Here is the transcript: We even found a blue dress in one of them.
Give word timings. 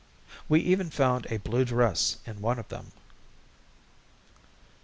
We 0.49 0.59
even 0.61 0.89
found 0.89 1.27
a 1.29 1.37
blue 1.37 1.63
dress 1.63 2.17
in 2.25 2.41
one 2.41 2.57
of 2.57 2.69
them. 2.69 2.91